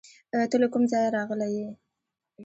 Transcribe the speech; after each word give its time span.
ته 0.49 0.55
له 0.61 0.67
کوم 0.73 0.83
ځایه 0.91 1.13
راغلی 1.17 1.49
یې؟ 1.57 1.67